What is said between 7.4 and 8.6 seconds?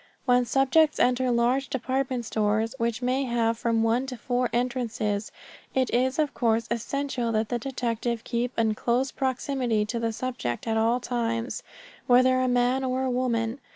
the detective keep